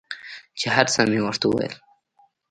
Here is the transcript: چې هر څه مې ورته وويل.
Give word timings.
چې 0.59 0.67
هر 0.75 0.85
څه 0.93 1.01
مې 1.09 1.19
ورته 1.23 1.45
وويل. 1.47 1.73